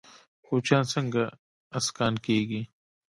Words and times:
کوچیان 0.45 0.83
څنګه 0.93 1.23
اسکان 1.77 2.13
کیږي؟ 2.25 2.61